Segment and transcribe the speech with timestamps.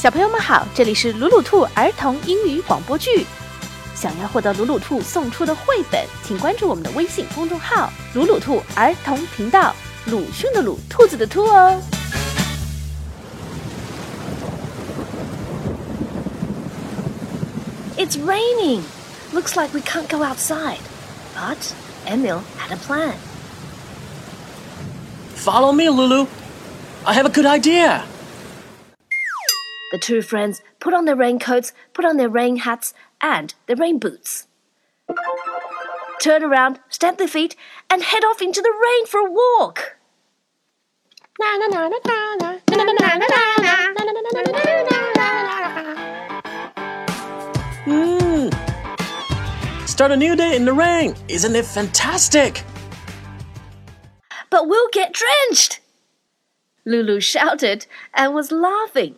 [0.00, 3.26] 小朋友们好，这里是鲁鲁兔儿童英语广播剧。
[3.94, 9.74] 想要获得鲁鲁兔送出的绘本，请关注我们的微信公众号“鲁鲁兔儿童频道”。
[10.06, 11.80] 鲁迅的鲁，兔子的兔哦。
[17.96, 18.82] It's raining.
[19.32, 20.78] Looks like we can't go outside.
[21.34, 21.72] But
[22.06, 23.14] Emil had a plan.
[25.34, 26.26] Follow me, Lulu.
[27.04, 28.02] I have a good idea.
[29.91, 33.99] The two friends put on their raincoats, put on their rain hats, and their rain
[33.99, 34.47] boots.
[36.21, 37.57] Turn around, stamp their feet,
[37.89, 39.97] and head off into the rain for a walk.
[47.85, 49.87] Mmm.
[49.87, 51.15] Start a new day in the rain.
[51.27, 52.63] Isn't it fantastic?
[54.49, 55.79] But we'll get drenched!
[56.85, 59.15] Lulu shouted and was laughing.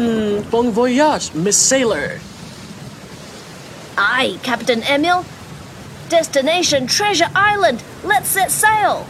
[0.00, 2.18] Hmm, bon voyage, Miss Sailor.
[3.98, 5.26] Aye, Captain Emil.
[6.08, 7.82] Destination Treasure Island.
[8.02, 9.06] Let's set sail.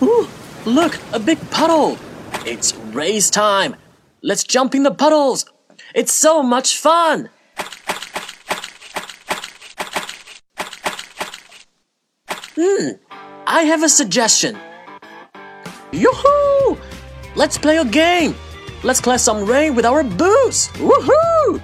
[0.00, 0.28] Ooh,
[0.64, 1.98] look, a big puddle.
[2.46, 3.74] It's race time.
[4.22, 5.44] Let's jump in the puddles.
[5.92, 7.30] It's so much fun.
[12.56, 12.90] Hmm,
[13.44, 14.56] I have a suggestion.
[15.90, 16.78] Yoo-hoo!
[17.34, 18.36] Let's play a game.
[18.84, 20.68] Let's collect some rain with our boots.
[20.76, 21.58] Woohoo!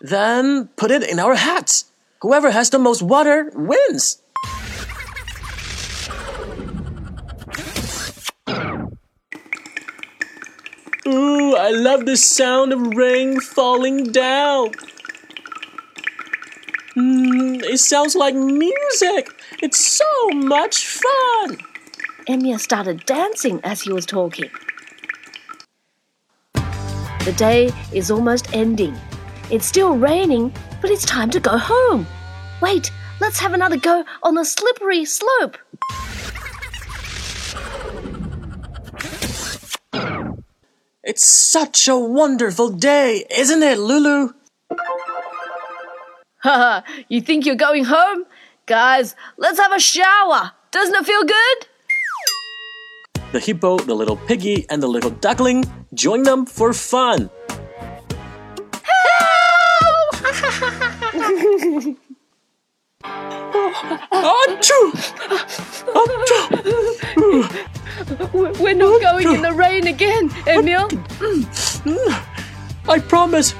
[0.00, 1.92] Then put it in our hats.
[2.22, 4.22] Whoever has the most water wins.
[11.06, 14.70] Ooh, I love the sound of rain falling down.
[16.96, 19.28] Mm, it sounds like music.
[19.62, 21.58] It's so much fun.
[22.26, 24.50] Emil started dancing as he was talking.
[27.28, 28.96] The day is almost ending.
[29.50, 32.06] It's still raining, but it's time to go home.
[32.62, 35.58] Wait, let's have another go on the slippery slope.
[41.04, 44.32] It's such a wonderful day, isn't it, Lulu?
[46.38, 48.24] Haha, you think you're going home?
[48.64, 50.52] Guys, let's have a shower.
[50.70, 51.66] Doesn't it feel good?
[53.30, 57.28] The hippo, the little piggy, and the little duckling join them for fun.
[64.10, 64.92] Achoo!
[65.94, 66.58] Achoo!
[68.58, 70.88] We're not going in the rain again, Emil.
[72.88, 73.54] I promise.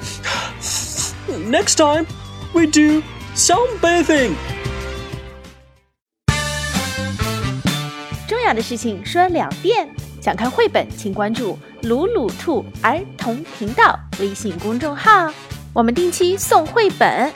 [1.28, 2.06] Next time,
[2.54, 3.02] we do
[3.34, 4.57] sunbathing.
[8.28, 9.89] 重要的事情说两遍。
[10.21, 15.33] 想看绘本，请关注“鲁鲁兔儿童频道”微信公众号，
[15.72, 17.33] 我们定期送绘本。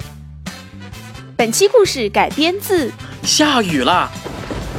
[1.35, 2.93] 本期故事改编自
[3.23, 4.11] 下雨啦！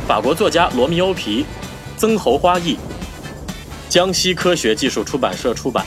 [0.08, 1.46] 法国作家罗密欧皮，
[1.98, 2.78] 曾侯花译，
[3.90, 5.84] 江西科学技术出版社出版。